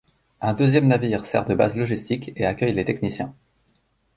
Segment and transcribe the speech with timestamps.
[0.41, 3.35] Un deuxième navire sert de base logistique et accueille les techniciens.